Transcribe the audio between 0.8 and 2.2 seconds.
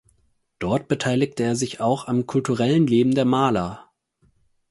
beteiligte er sich auch